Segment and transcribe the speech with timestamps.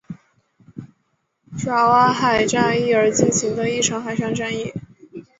[1.55, 4.73] 爪哇海战役而进行的一场海上战役。